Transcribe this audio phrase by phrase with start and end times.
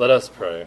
[0.00, 0.64] Let us pray.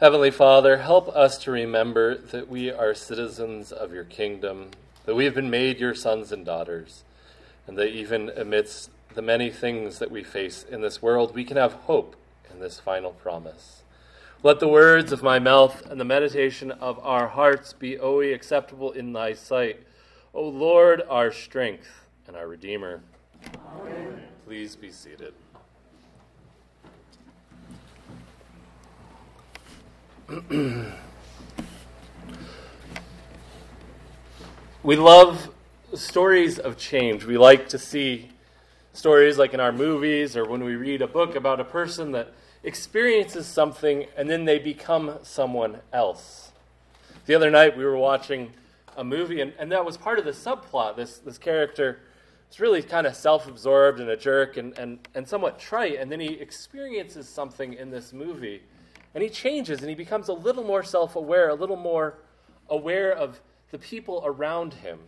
[0.00, 4.70] Heavenly Father, help us to remember that we are citizens of your kingdom,
[5.04, 7.04] that we have been made your sons and daughters,
[7.66, 11.58] and that even amidst the many things that we face in this world, we can
[11.58, 12.16] have hope
[12.50, 13.82] in this final promise.
[14.42, 18.92] Let the words of my mouth and the meditation of our hearts be always acceptable
[18.92, 19.86] in thy sight,
[20.32, 23.02] O Lord, our strength and our Redeemer.
[23.76, 24.22] Amen.
[24.46, 25.34] Please be seated.
[34.82, 35.48] we love
[35.94, 37.24] stories of change.
[37.24, 38.28] We like to see
[38.92, 42.34] stories like in our movies or when we read a book about a person that
[42.62, 46.52] experiences something and then they become someone else.
[47.24, 48.52] The other night we were watching
[48.98, 50.96] a movie, and, and that was part of the subplot.
[50.96, 52.00] This, this character
[52.50, 56.12] is really kind of self absorbed and a jerk and, and, and somewhat trite, and
[56.12, 58.60] then he experiences something in this movie
[59.18, 62.18] and he changes and he becomes a little more self aware, a little more
[62.70, 63.40] aware of
[63.72, 65.00] the people around him.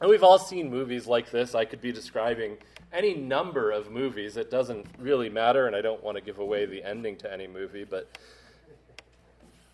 [0.00, 1.56] And we've all seen movies like this.
[1.56, 2.56] I could be describing
[2.92, 4.36] any number of movies.
[4.36, 7.48] It doesn't really matter, and I don't want to give away the ending to any
[7.48, 8.16] movie, but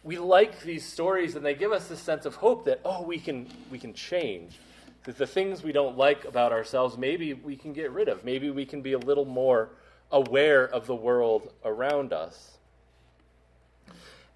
[0.03, 3.19] we like these stories and they give us this sense of hope that, oh, we
[3.19, 4.59] can, we can change.
[5.05, 8.25] That the things we don't like about ourselves, maybe we can get rid of.
[8.25, 9.69] Maybe we can be a little more
[10.11, 12.56] aware of the world around us.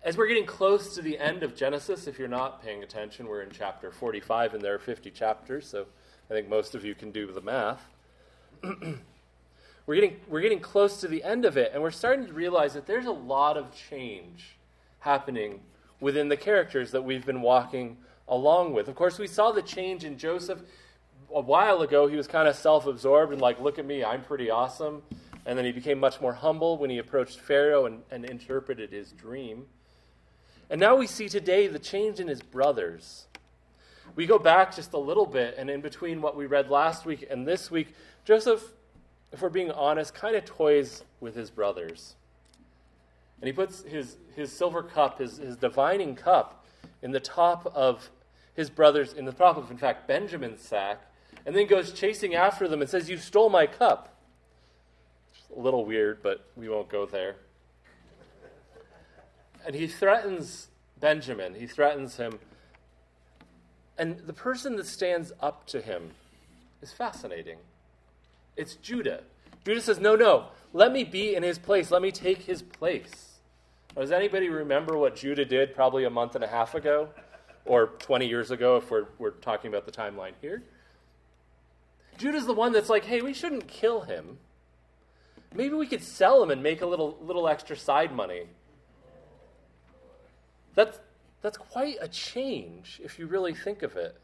[0.02, 3.42] As we're getting close to the end of Genesis, if you're not paying attention, we're
[3.42, 5.84] in chapter 45 and there are 50 chapters, so
[6.30, 7.86] I think most of you can do the math.
[8.62, 12.72] we're, getting, we're getting close to the end of it, and we're starting to realize
[12.72, 14.56] that there's a lot of change
[15.00, 15.60] happening
[16.00, 18.88] within the characters that we've been walking along with.
[18.88, 20.60] Of course, we saw the change in Joseph
[21.30, 22.06] a while ago.
[22.06, 25.02] He was kind of self absorbed and like, look at me, I'm pretty awesome.
[25.44, 29.12] And then he became much more humble when he approached Pharaoh and, and interpreted his
[29.12, 29.66] dream.
[30.70, 33.26] And now we see today the change in his brothers.
[34.14, 37.26] We go back just a little bit, and in between what we read last week
[37.28, 37.92] and this week,
[38.24, 38.72] Joseph,
[39.32, 42.14] if we're being honest, kind of toys with his brothers.
[43.40, 46.64] And he puts his, his silver cup, his, his divining cup,
[47.02, 48.08] in the top of
[48.54, 51.00] his brothers, in the top of, in fact, Benjamin's sack,
[51.46, 54.16] and then goes chasing after them and says, You stole my cup.
[55.56, 57.36] A little weird, but we won't go there
[59.66, 60.68] and he threatens
[61.00, 61.54] Benjamin.
[61.54, 62.38] He threatens him.
[63.98, 66.10] And the person that stands up to him
[66.82, 67.58] is fascinating.
[68.56, 69.22] It's Judah.
[69.64, 71.90] Judah says, No, no, let me be in his place.
[71.90, 73.38] Let me take his place.
[73.94, 77.08] Now, does anybody remember what Judah did probably a month and a half ago?
[77.64, 80.62] Or 20 years ago, if we're, we're talking about the timeline here?
[82.16, 84.38] Judah's the one that's like, hey, we shouldn't kill him.
[85.54, 88.44] Maybe we could sell him and make a little, little extra side money.
[90.74, 90.98] That's,
[91.42, 94.16] that's quite a change if you really think of it.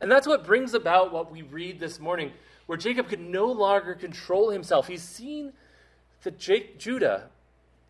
[0.00, 2.32] And that's what brings about what we read this morning,
[2.66, 4.88] where Jacob could no longer control himself.
[4.88, 5.52] He's seen
[6.22, 7.28] that Jake, Judah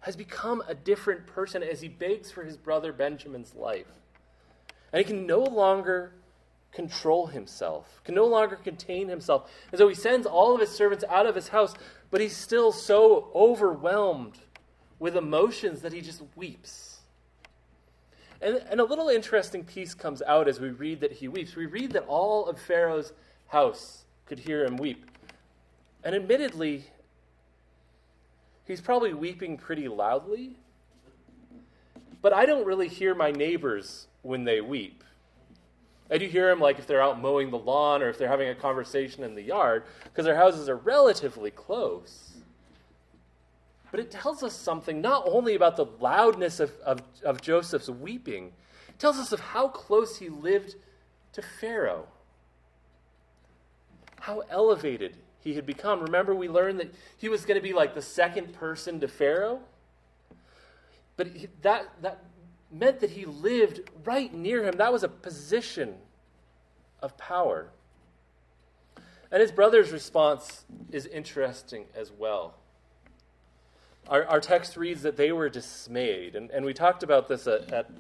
[0.01, 3.87] has become a different person as he begs for his brother Benjamin's life.
[4.93, 6.13] And he can no longer
[6.73, 9.51] control himself, can no longer contain himself.
[9.73, 11.73] And so he sends all of his servants out of his house,
[12.11, 14.39] but he's still so overwhelmed
[14.99, 16.94] with emotions that he just weeps.
[18.41, 21.57] And, and a little interesting piece comes out as we read that he weeps.
[21.57, 23.13] We read that all of Pharaoh's
[23.49, 25.11] house could hear him weep.
[26.03, 26.85] And admittedly,
[28.67, 30.57] he's probably weeping pretty loudly.
[32.21, 35.05] But I don't really hear my neighbors when they weep.
[36.11, 38.49] I do hear them like if they're out mowing the lawn or if they're having
[38.49, 42.34] a conversation in the yard, because their houses are relatively close
[43.95, 48.47] but it tells us something not only about the loudness of, of, of Joseph's weeping,
[48.89, 50.75] it tells us of how close he lived
[51.33, 52.09] to Pharaoh,
[54.19, 56.01] how elevated he had become.
[56.01, 59.61] Remember, we learned that he was going to be like the second person to Pharaoh?
[61.17, 62.25] But he, that, that
[62.73, 64.75] meant that he lived right near him.
[64.77, 65.95] That was a position
[67.01, 67.69] of power.
[69.31, 72.57] And his brother's response is interesting as well.
[74.09, 76.37] Our, our text reads that they were dismayed.
[76.37, 77.91] And, and we talked about this at, at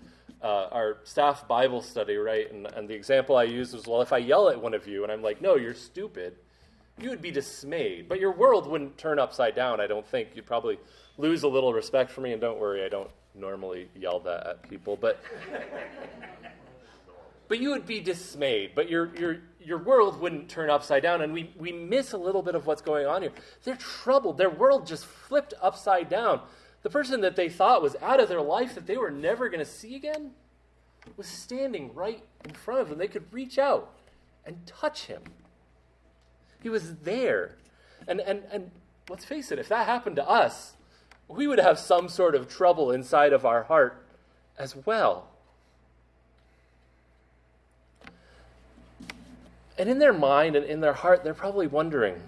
[0.42, 2.52] uh, our staff Bible study, right?
[2.52, 5.02] And, and the example I used was well, if I yell at one of you
[5.02, 6.36] and I'm like, no, you're stupid,
[6.98, 8.08] you would be dismayed.
[8.08, 10.30] But your world wouldn't turn upside down, I don't think.
[10.34, 10.78] You'd probably
[11.16, 12.32] lose a little respect for me.
[12.32, 14.96] And don't worry, I don't normally yell that at people.
[14.96, 15.22] But
[17.48, 18.72] but you would be dismayed.
[18.74, 21.22] But your, your, your world wouldn't turn upside down.
[21.22, 23.32] And we, we miss a little bit of what's going on here.
[23.64, 24.38] They're troubled.
[24.38, 26.40] Their world just flipped upside down.
[26.82, 29.64] The person that they thought was out of their life, that they were never going
[29.64, 30.32] to see again,
[31.16, 32.98] was standing right in front of them.
[32.98, 33.90] They could reach out
[34.44, 35.22] and touch him.
[36.62, 37.56] He was there.
[38.06, 38.70] And, and, and
[39.08, 40.74] let's face it, if that happened to us,
[41.28, 44.06] we would have some sort of trouble inside of our heart
[44.58, 45.28] as well.
[49.76, 52.20] And in their mind and in their heart, they're probably wondering,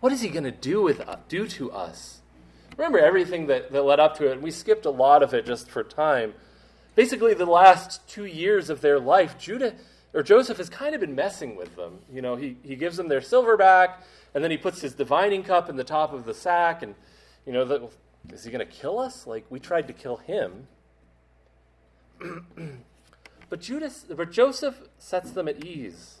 [0.00, 2.20] what is he going to do with do to us?
[2.76, 5.44] Remember everything that, that led up to it, and we skipped a lot of it
[5.44, 6.34] just for time.
[6.94, 9.74] Basically, the last two years of their life, Judah
[10.12, 11.98] or Joseph has kind of been messing with them.
[12.12, 14.02] You know, he, he gives them their silver back,
[14.34, 16.94] and then he puts his divining cup in the top of the sack, and
[17.46, 17.88] you know, the,
[18.32, 19.26] is he going to kill us?
[19.26, 20.66] Like we tried to kill him.
[23.48, 26.19] but Judas, but Joseph sets them at ease.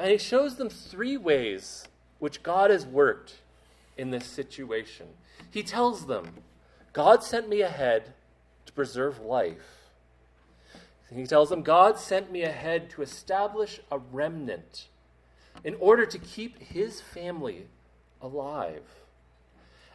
[0.00, 1.86] And he shows them three ways
[2.20, 3.34] which God has worked
[3.98, 5.08] in this situation.
[5.50, 6.38] He tells them,
[6.94, 8.14] God sent me ahead
[8.64, 9.90] to preserve life.
[11.14, 14.86] He tells them, God sent me ahead to establish a remnant
[15.64, 17.66] in order to keep his family
[18.22, 18.86] alive.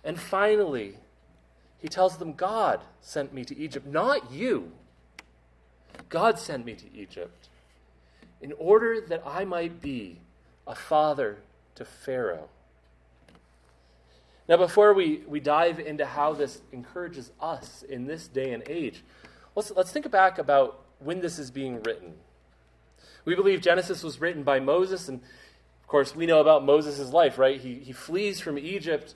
[0.03, 0.97] And finally,
[1.79, 4.71] he tells them, God sent me to Egypt, not you.
[6.09, 7.49] God sent me to Egypt
[8.41, 10.19] in order that I might be
[10.67, 11.37] a father
[11.75, 12.49] to Pharaoh.
[14.47, 19.03] Now, before we, we dive into how this encourages us in this day and age,
[19.55, 22.13] let's, let's think back about when this is being written.
[23.25, 25.19] We believe Genesis was written by Moses, and
[25.81, 27.59] of course, we know about Moses' life, right?
[27.59, 29.15] He, he flees from Egypt.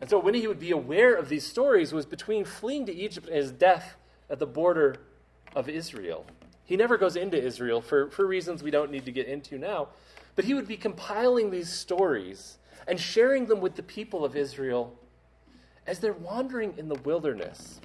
[0.00, 3.28] And so, when he would be aware of these stories was between fleeing to Egypt
[3.28, 3.96] and his death
[4.28, 4.96] at the border
[5.54, 6.26] of Israel.
[6.66, 9.88] He never goes into Israel for, for reasons we don't need to get into now.
[10.34, 14.98] But he would be compiling these stories and sharing them with the people of Israel
[15.86, 17.80] as they're wandering in the wilderness.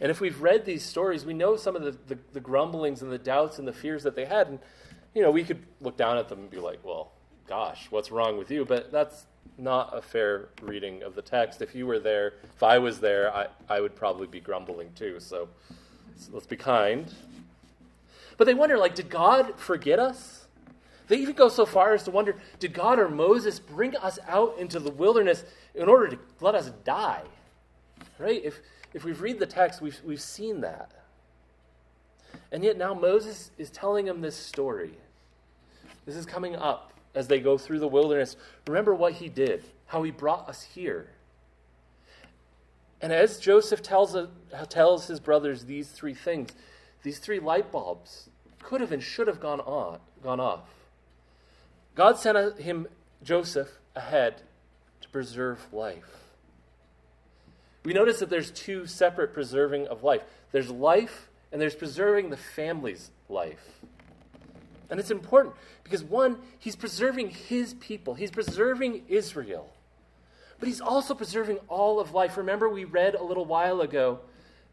[0.00, 3.12] And if we've read these stories, we know some of the, the, the, grumblings and
[3.12, 4.48] the doubts and the fears that they had.
[4.48, 4.58] And,
[5.14, 7.12] you know, we could look down at them and be like, well,
[7.46, 8.64] gosh, what's wrong with you?
[8.64, 11.62] But that's not a fair reading of the text.
[11.62, 15.20] If you were there, if I was there, I, I would probably be grumbling too.
[15.20, 15.48] So
[16.16, 17.12] so let's be kind.
[18.36, 20.46] But they wonder, like, did God forget us?
[21.08, 24.56] They even go so far as to wonder, did God or Moses bring us out
[24.58, 25.44] into the wilderness
[25.74, 27.22] in order to let us die?
[28.18, 28.42] Right?
[28.44, 28.60] If,
[28.94, 30.90] if we've read the text, we've, we've seen that.
[32.50, 34.92] And yet now Moses is telling them this story.
[36.06, 38.36] This is coming up as they go through the wilderness.
[38.66, 41.08] Remember what he did, how he brought us here.
[43.04, 44.28] And as Joseph tells, uh,
[44.70, 46.52] tells his brothers these three things,
[47.02, 48.30] these three light bulbs
[48.62, 50.62] could have and should have gone on, gone off.
[51.94, 52.86] God sent uh, him,
[53.22, 54.40] Joseph, ahead
[55.02, 56.30] to preserve life.
[57.84, 60.22] We notice that there's two separate preserving of life.
[60.50, 63.80] There's life and there's preserving the family's life.
[64.88, 68.14] And it's important because one, he's preserving his people.
[68.14, 69.74] He's preserving Israel
[70.64, 72.38] but he's also preserving all of life.
[72.38, 74.20] Remember, we read a little while ago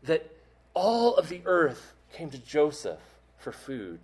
[0.03, 0.25] that
[0.73, 3.01] all of the earth came to Joseph
[3.37, 3.99] for food.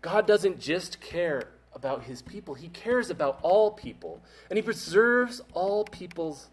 [0.00, 5.42] God doesn't just care about his people, he cares about all people, and he preserves
[5.52, 6.48] all people's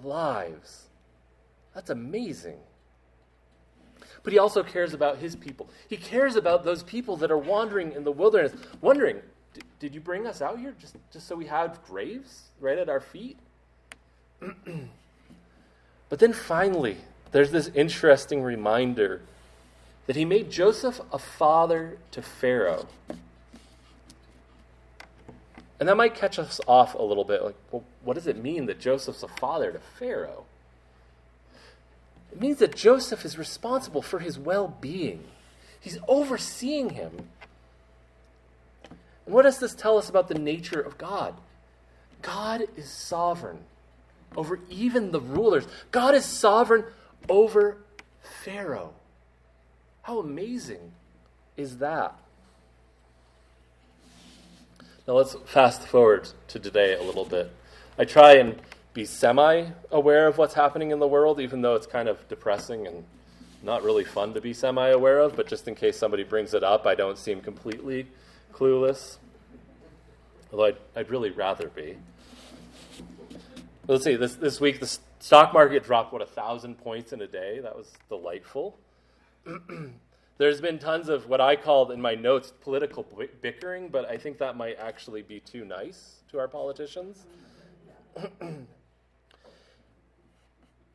[0.00, 0.84] lives.
[1.74, 2.58] That's amazing.
[4.22, 5.68] But he also cares about his people.
[5.88, 9.22] He cares about those people that are wandering in the wilderness, wondering,
[9.78, 13.00] did you bring us out here just, just so we have graves right at our
[13.00, 13.38] feet?
[16.08, 16.96] but then finally,
[17.32, 19.20] there's this interesting reminder
[20.06, 22.86] that he made Joseph a father to Pharaoh.
[25.80, 27.42] And that might catch us off a little bit.
[27.42, 30.44] Like, well, what does it mean that Joseph's a father to Pharaoh?
[32.32, 35.24] It means that Joseph is responsible for his well being,
[35.80, 37.28] he's overseeing him.
[39.28, 41.34] What does this tell us about the nature of God?
[42.22, 43.58] God is sovereign
[44.34, 45.66] over even the rulers.
[45.90, 46.84] God is sovereign
[47.28, 47.76] over
[48.42, 48.94] Pharaoh.
[50.02, 50.92] How amazing
[51.58, 52.16] is that?
[55.06, 57.52] Now let's fast forward to today a little bit.
[57.98, 58.58] I try and
[58.94, 62.86] be semi aware of what's happening in the world, even though it's kind of depressing
[62.86, 63.04] and
[63.62, 66.64] not really fun to be semi aware of, but just in case somebody brings it
[66.64, 68.06] up, I don't seem completely
[68.58, 69.18] clueless,
[70.50, 71.96] although I'd, I'd really rather be.
[73.86, 77.26] Let's see, this, this week the stock market dropped, what, a thousand points in a
[77.26, 77.60] day?
[77.60, 78.78] That was delightful.
[80.38, 83.06] There's been tons of what I called in my notes political
[83.40, 87.26] bickering, but I think that might actually be too nice to our politicians.
[88.40, 88.66] and,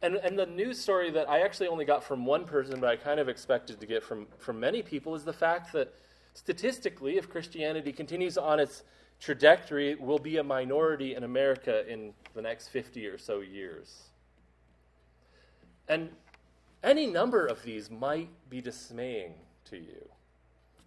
[0.02, 3.20] and the news story that I actually only got from one person, but I kind
[3.20, 5.94] of expected to get from, from many people, is the fact that
[6.34, 8.84] statistically, if Christianity continues on its
[9.20, 14.10] trajectory, it will be a minority in America in the next 50 or so years.
[15.88, 16.10] And
[16.84, 19.34] any number of these might be dismaying
[19.66, 20.10] to you,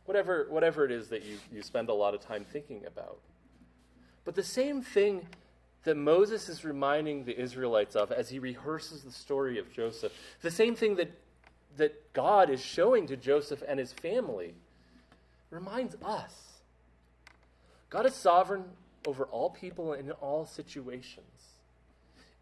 [0.05, 3.19] whatever, whatever it is that you, you spend a lot of time thinking about.
[4.25, 5.27] But the same thing
[5.85, 10.13] that Moses is reminding the Israelites of as he rehearses the story of Joseph,
[10.43, 11.11] the same thing that,
[11.77, 14.55] that God is showing to Joseph and his family,
[15.51, 16.61] reminds us.
[17.91, 18.65] God is sovereign
[19.07, 21.27] over all people and in all situations.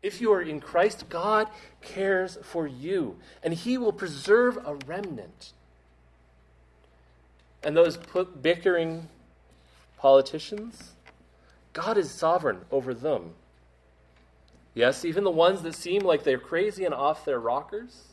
[0.03, 1.49] If you are in Christ, God
[1.81, 5.53] cares for you, and He will preserve a remnant.
[7.63, 7.99] And those
[8.43, 9.09] bickering
[9.97, 10.93] politicians,
[11.73, 13.31] God is sovereign over them.
[14.75, 18.09] Yes, even the ones that seem like they're crazy and off their rockers,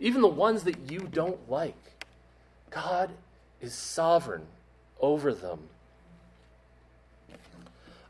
[0.00, 1.76] even the ones that you don't like,
[2.70, 3.10] God
[3.64, 4.46] is sovereign
[5.00, 5.58] over them.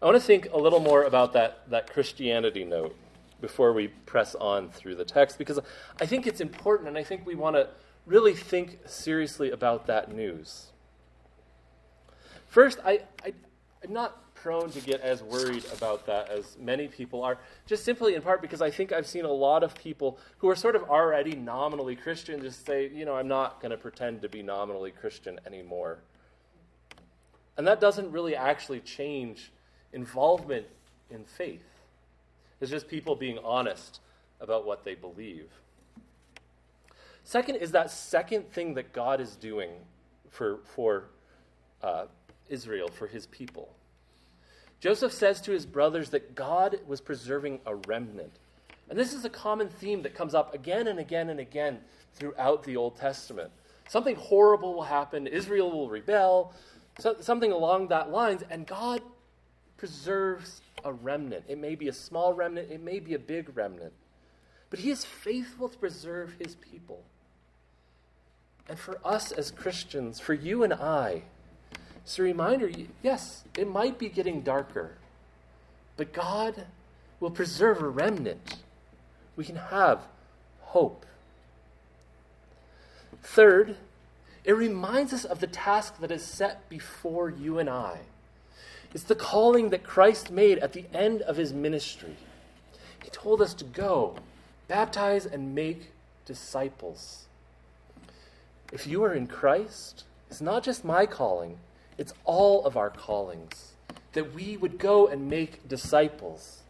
[0.03, 2.95] I want to think a little more about that, that Christianity note
[3.41, 5.61] before we press on through the text because
[6.01, 7.69] I think it's important and I think we want to
[8.05, 10.73] really think seriously about that news.
[12.49, 13.33] First, I, I,
[13.91, 18.23] not prone to get as worried about that as many people are, just simply in
[18.23, 21.35] part because I think I've seen a lot of people who are sort of already
[21.35, 25.41] nominally Christian just say, you know, I'm not going to pretend to be nominally Christian
[25.47, 25.99] anymore.
[27.57, 29.53] And that doesn't really actually change
[29.93, 30.67] involvement
[31.11, 31.65] in faith.
[32.61, 34.01] It's just people being honest
[34.41, 35.49] about what they believe.
[37.23, 39.71] Second is that second thing that God is doing
[40.29, 41.05] for, for
[41.83, 42.07] uh,
[42.49, 43.75] Israel, for his people.
[44.81, 48.33] Joseph says to his brothers that God was preserving a remnant.
[48.91, 51.79] And this is a common theme that comes up again and again and again
[52.15, 53.51] throughout the Old Testament.
[53.89, 56.55] Something horrible will happen, Israel will rebel,
[56.99, 59.03] so, something along that lines, and God
[59.77, 61.45] preserves a remnant.
[61.49, 63.93] It may be a small remnant, it may be a big remnant.
[64.71, 67.05] But he is faithful to preserve his people.
[68.69, 71.23] And for us as Christians, for you and I,
[72.05, 72.71] it's a reminder
[73.03, 74.99] yes, it might be getting darker,
[75.97, 76.67] but God
[77.19, 78.57] will preserve a remnant.
[79.37, 80.03] We can have
[80.61, 81.07] hope.
[83.23, 83.77] Third,
[84.45, 88.01] it reminds us of the task that is set before you and I.
[88.93, 92.17] It's the calling that Christ made at the end of his ministry.
[93.03, 94.17] He told us to go,
[94.69, 95.91] baptize, and make
[96.27, 97.25] disciples.
[98.73, 101.59] If you are in Christ, it's not just my calling,
[101.99, 103.73] it's all of our callings
[104.13, 106.63] that we would go and make disciples.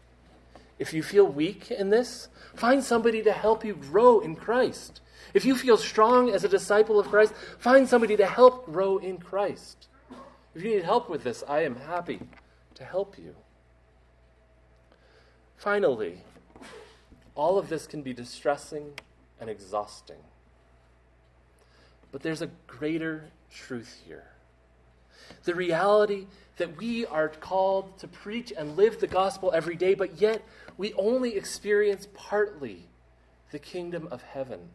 [0.77, 5.01] If you feel weak in this, find somebody to help you grow in Christ.
[5.33, 9.17] If you feel strong as a disciple of Christ, find somebody to help grow in
[9.17, 9.87] Christ.
[10.53, 12.21] If you need help with this, I am happy
[12.75, 13.35] to help you.
[15.57, 16.21] Finally,
[17.35, 18.93] all of this can be distressing
[19.39, 20.23] and exhausting.
[22.11, 24.34] But there's a greater truth here.
[25.43, 30.21] The reality that we are called to preach and live the gospel every day, but
[30.21, 30.41] yet
[30.77, 32.87] we only experience partly
[33.51, 34.69] the kingdom of heaven.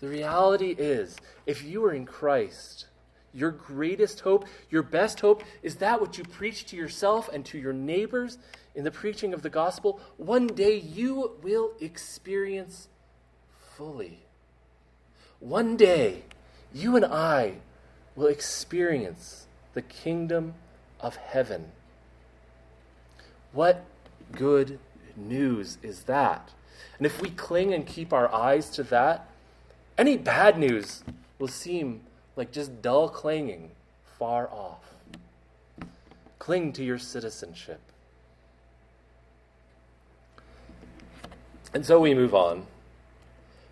[0.00, 1.16] The reality is,
[1.46, 2.86] if you are in Christ,
[3.32, 7.58] your greatest hope, your best hope, is that what you preach to yourself and to
[7.58, 8.38] your neighbors
[8.74, 12.88] in the preaching of the gospel, one day you will experience
[13.76, 14.20] fully.
[15.40, 16.24] One day,
[16.72, 17.54] you and I
[18.16, 20.54] will experience the kingdom
[21.00, 21.72] of heaven.
[23.52, 23.84] What
[24.32, 24.78] good
[25.16, 26.50] news is that?
[26.98, 29.28] And if we cling and keep our eyes to that,
[29.98, 31.02] any bad news
[31.38, 32.00] will seem
[32.36, 33.70] like just dull clanging
[34.18, 34.94] far off.
[36.38, 37.80] Cling to your citizenship.
[41.74, 42.66] And so we move on.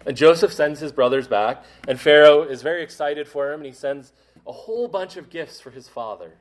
[0.06, 3.72] And Joseph sends his brothers back, and Pharaoh is very excited for him, and he
[3.72, 4.12] sends
[4.46, 6.32] a whole bunch of gifts for his father.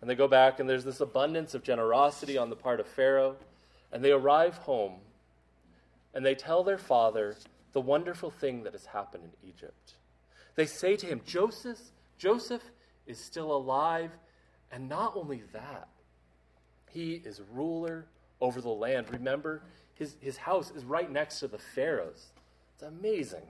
[0.00, 3.36] And they go back, and there's this abundance of generosity on the part of Pharaoh.
[3.92, 4.94] And they arrive home,
[6.14, 7.36] and they tell their father
[7.72, 9.94] the wonderful thing that has happened in Egypt.
[10.54, 11.78] They say to him, Joseph,
[12.18, 12.62] Joseph
[13.06, 14.10] is still alive,
[14.72, 15.88] and not only that,
[16.90, 18.06] he is ruler
[18.40, 19.10] over the land.
[19.12, 19.62] Remember,
[19.94, 22.28] his, his house is right next to the Pharaoh's.
[22.74, 23.46] It's amazing.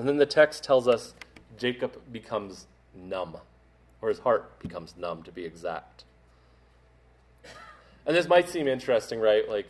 [0.00, 1.12] And then the text tells us
[1.58, 3.36] Jacob becomes numb,
[4.00, 6.04] or his heart becomes numb, to be exact.
[8.06, 9.46] And this might seem interesting, right?
[9.46, 9.68] Like,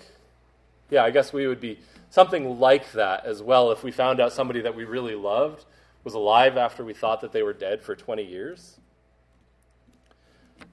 [0.88, 4.32] yeah, I guess we would be something like that as well if we found out
[4.32, 5.64] somebody that we really loved
[6.04, 8.78] was alive after we thought that they were dead for 20 years.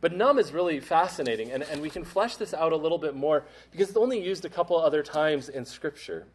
[0.02, 3.16] But numb is really fascinating, and, and we can flesh this out a little bit
[3.16, 6.28] more because it's only used a couple other times in Scripture.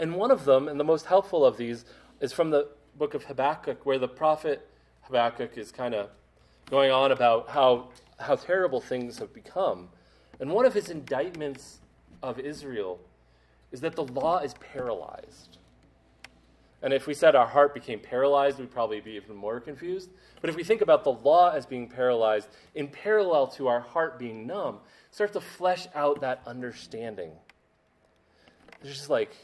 [0.00, 1.84] And one of them, and the most helpful of these,
[2.20, 4.66] is from the book of Habakkuk, where the prophet
[5.02, 6.08] Habakkuk is kind of
[6.70, 9.90] going on about how, how terrible things have become.
[10.40, 11.80] And one of his indictments
[12.22, 12.98] of Israel
[13.72, 15.58] is that the law is paralyzed.
[16.82, 20.08] And if we said our heart became paralyzed, we'd probably be even more confused.
[20.40, 24.18] But if we think about the law as being paralyzed in parallel to our heart
[24.18, 24.78] being numb,
[25.10, 27.32] start to flesh out that understanding.
[28.80, 29.36] It's just like,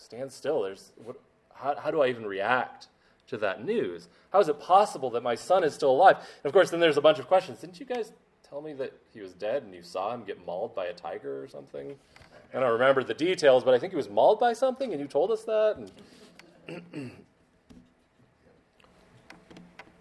[0.00, 0.62] stand still.
[0.62, 1.16] There's what,
[1.54, 2.88] how, how do I even react
[3.28, 4.08] to that news?
[4.32, 6.16] How is it possible that my son is still alive?
[6.18, 7.60] And of course, then there's a bunch of questions.
[7.60, 8.12] Didn't you guys
[8.48, 11.42] tell me that he was dead and you saw him get mauled by a tiger
[11.42, 11.96] or something?
[12.54, 15.08] I don't remember the details, but I think he was mauled by something, and you
[15.08, 15.90] told us that.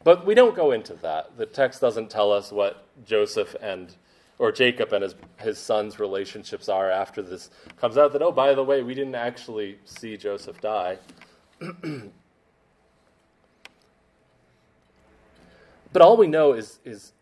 [0.06, 1.36] But we don't go into that.
[1.36, 3.96] The text doesn't tell us what Joseph and
[4.38, 8.13] or Jacob and his his sons' relationships are after this comes out.
[8.13, 10.98] That oh, by the way, we didn't actually see Joseph die.
[15.94, 17.13] but all we know is is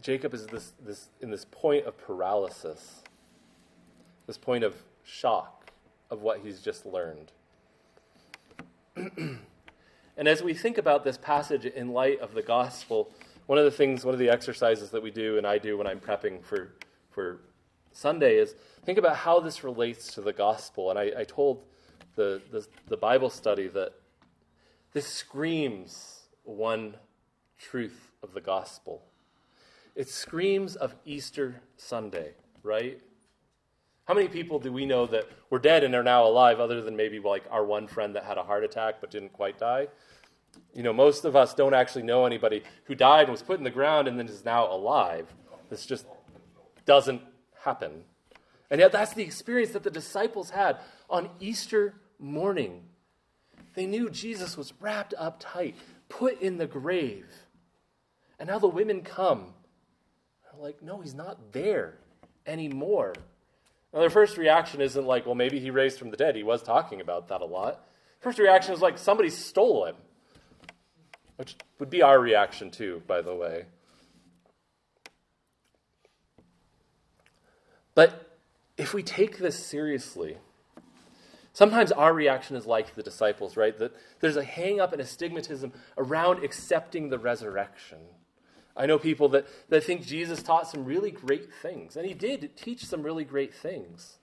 [0.00, 3.02] Jacob is this this in this point of paralysis
[4.28, 5.72] this point of shock
[6.10, 7.32] of what he's just learned.
[8.96, 9.40] and
[10.18, 13.10] as we think about this passage in light of the gospel,
[13.48, 15.86] one of the things, one of the exercises that we do and I do when
[15.86, 16.74] I'm prepping for,
[17.08, 17.40] for
[17.92, 20.90] Sunday is think about how this relates to the gospel.
[20.90, 21.64] And I, I told
[22.14, 23.94] the, the, the Bible study that
[24.92, 26.96] this screams one
[27.58, 29.02] truth of the gospel.
[29.96, 33.00] It screams of Easter Sunday, right?
[34.04, 36.96] How many people do we know that were dead and are now alive, other than
[36.96, 39.88] maybe like our one friend that had a heart attack but didn't quite die?
[40.74, 43.64] You know, most of us don't actually know anybody who died and was put in
[43.64, 45.32] the ground and then is now alive.
[45.70, 46.06] This just
[46.84, 47.22] doesn't
[47.62, 48.04] happen.
[48.70, 52.82] And yet, that's the experience that the disciples had on Easter morning.
[53.74, 55.76] They knew Jesus was wrapped up tight,
[56.08, 57.26] put in the grave.
[58.38, 59.54] And now the women come.
[60.44, 61.98] They're like, no, he's not there
[62.46, 63.14] anymore.
[63.92, 66.36] Now, their first reaction isn't like, well, maybe he raised from the dead.
[66.36, 67.86] He was talking about that a lot.
[68.20, 69.96] First reaction is like, somebody stole him,
[71.38, 73.66] which would be our reaction too, by the way.
[77.94, 78.36] But
[78.76, 80.38] if we take this seriously,
[81.52, 83.76] sometimes our reaction is like the disciples, right?
[83.78, 87.98] That there's a hang up and a stigmatism around accepting the resurrection.
[88.76, 92.56] I know people that, that think Jesus taught some really great things, and he did
[92.56, 94.18] teach some really great things.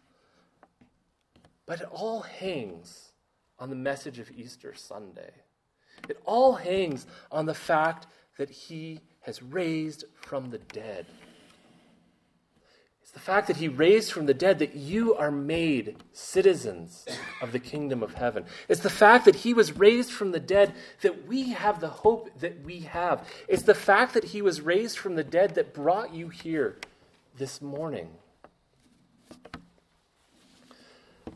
[1.65, 3.13] But it all hangs
[3.57, 5.31] on the message of Easter Sunday.
[6.09, 11.07] It all hangs on the fact that he has raised from the dead
[13.05, 17.05] It's the fact that he raised from the dead, that you are made citizens
[17.39, 18.45] of the kingdom of heaven.
[18.67, 22.39] It's the fact that he was raised from the dead that we have the hope
[22.39, 23.27] that we have.
[23.47, 26.77] It's the fact that he was raised from the dead that brought you here
[27.37, 28.09] this morning.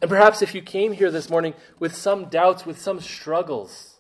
[0.01, 3.98] And perhaps if you came here this morning with some doubts, with some struggles,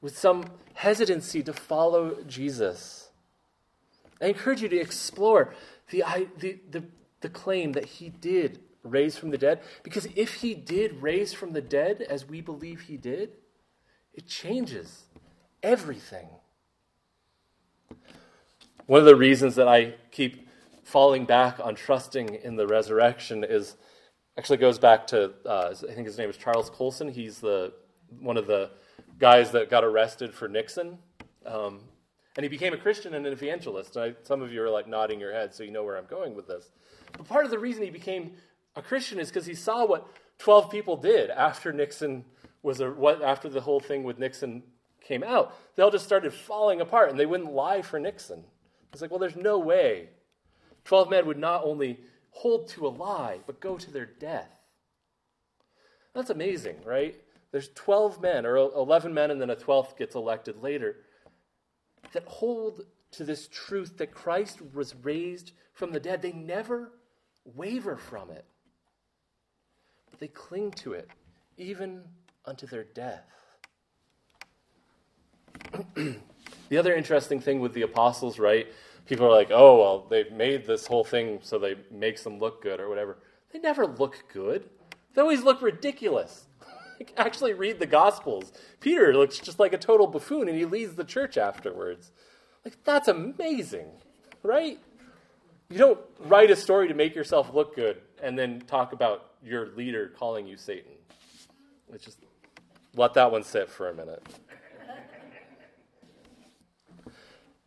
[0.00, 3.10] with some hesitancy to follow Jesus,
[4.20, 5.54] I encourage you to explore
[5.90, 6.04] the,
[6.38, 6.84] the, the,
[7.20, 9.60] the claim that he did raise from the dead.
[9.82, 13.30] Because if he did raise from the dead, as we believe he did,
[14.14, 15.04] it changes
[15.62, 16.28] everything.
[18.86, 20.48] One of the reasons that I keep
[20.82, 23.76] falling back on trusting in the resurrection is
[24.38, 27.08] actually goes back to uh, I think his name is Charles Colson.
[27.08, 27.74] He's the
[28.18, 28.70] one of the
[29.18, 30.98] guys that got arrested for Nixon.
[31.46, 31.80] Um,
[32.36, 33.96] and he became a Christian and an evangelist.
[33.96, 36.06] And I, some of you are like nodding your head, so you know where I'm
[36.06, 36.70] going with this.
[37.16, 38.34] But part of the reason he became
[38.76, 40.06] a Christian is because he saw what
[40.38, 42.24] 12 people did after Nixon
[42.62, 44.62] was a, what, after the whole thing with Nixon
[45.00, 45.56] came out.
[45.74, 48.44] They all just started falling apart, and they wouldn't lie for Nixon.
[48.92, 50.10] It's like, well, there's no way.
[50.84, 54.60] 12 men would not only hold to a lie, but go to their death.
[56.14, 57.16] That's amazing, right?
[57.50, 60.96] There's 12 men, or 11 men, and then a 12th gets elected later
[62.12, 62.82] that hold
[63.12, 66.90] to this truth that Christ was raised from the dead, they never
[67.44, 68.44] waver from it.
[70.10, 71.08] But they cling to it,
[71.56, 72.02] even
[72.44, 73.24] unto their death.
[75.94, 78.66] the other interesting thing with the apostles, right?
[79.06, 82.60] People are like, oh, well, they made this whole thing so they makes them look
[82.60, 83.18] good or whatever.
[83.52, 84.68] They never look good.
[85.14, 86.47] They always look ridiculous.
[87.16, 88.52] Actually, read the Gospels.
[88.80, 92.12] Peter looks just like a total buffoon, and he leads the church afterwards.
[92.64, 93.88] Like, that's amazing,
[94.42, 94.78] right?
[95.70, 99.68] You don't write a story to make yourself look good and then talk about your
[99.76, 100.92] leader calling you Satan.
[101.90, 102.18] Let's just
[102.96, 104.22] let that one sit for a minute.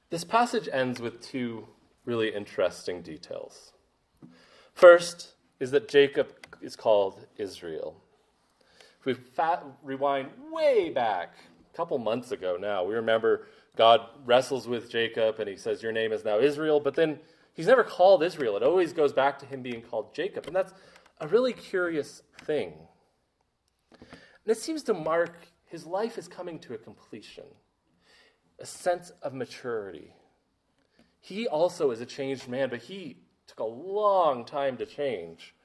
[0.10, 1.68] This passage ends with two
[2.04, 3.72] really interesting details.
[4.74, 7.96] First is that Jacob is called Israel.
[9.02, 11.34] If we fat, rewind way back,
[11.74, 15.92] a couple months ago now, we remember God wrestles with Jacob and he says, Your
[15.92, 17.20] name is now Israel, but then
[17.54, 18.56] he's never called Israel.
[18.58, 20.46] It always goes back to him being called Jacob.
[20.46, 20.74] And that's
[21.20, 22.74] a really curious thing.
[24.00, 25.36] And it seems to mark
[25.66, 27.46] his life is coming to a completion
[28.62, 30.14] a sense of maturity.
[31.20, 35.56] He also is a changed man, but he took a long time to change.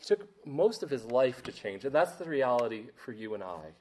[0.00, 3.42] He took most of his life to change, and that's the reality for you and
[3.42, 3.74] I.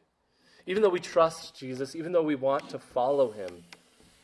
[0.65, 3.63] Even though we trust Jesus, even though we want to follow him,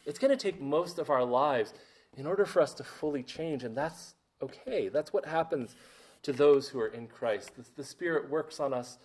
[0.06, 1.74] it's going to take most of our lives
[2.18, 4.90] in order for us to fully change, and that's okay.
[4.90, 5.76] That's what happens
[6.24, 7.56] to those who are in Christ.
[7.56, 8.98] The, the Spirit works on us,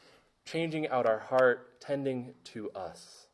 [0.44, 3.28] changing out our heart, tending to us.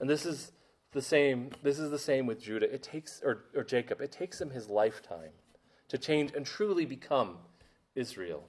[0.00, 0.52] And this is
[0.92, 2.72] the same, this is the same with Judah.
[2.72, 5.32] It takes or, or Jacob, it takes him his lifetime
[5.88, 7.36] to change and truly become
[7.96, 8.44] Israel.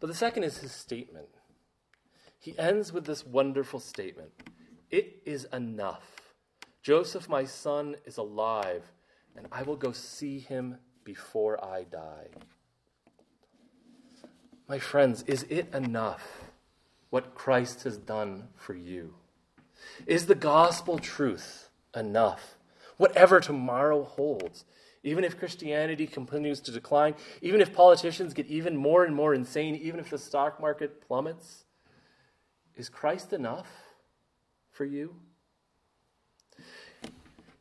[0.00, 1.28] But the second is his statement.
[2.40, 4.32] He ends with this wonderful statement
[4.90, 6.34] It is enough.
[6.82, 8.90] Joseph, my son, is alive,
[9.36, 12.26] and I will go see him before I die.
[14.68, 16.50] My friends, is it enough
[17.10, 19.14] what Christ has done for you?
[20.06, 22.56] Is the gospel truth enough?
[22.96, 24.64] Whatever tomorrow holds,
[25.02, 29.74] even if Christianity continues to decline, even if politicians get even more and more insane,
[29.76, 31.64] even if the stock market plummets,
[32.76, 33.68] is Christ enough
[34.70, 35.16] for you?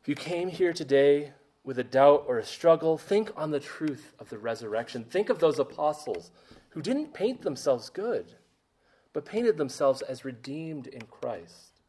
[0.01, 4.13] If you came here today with a doubt or a struggle, think on the truth
[4.19, 5.04] of the resurrection.
[5.04, 6.32] Think of those apostles
[6.69, 8.34] who didn't paint themselves good,
[9.13, 11.82] but painted themselves as redeemed in Christ.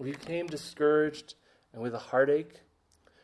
[0.00, 1.34] If you came discouraged
[1.72, 2.60] and with a heartache,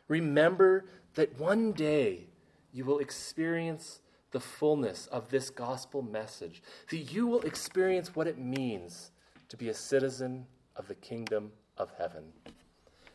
[0.07, 0.85] remember
[1.15, 2.27] that one day
[2.71, 4.01] you will experience
[4.31, 9.11] the fullness of this gospel message, that you will experience what it means
[9.49, 12.23] to be a citizen of the kingdom of heaven.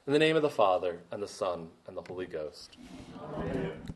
[0.07, 2.77] In the name of the Father, and the Son, and the Holy Ghost.
[3.37, 3.81] Amen.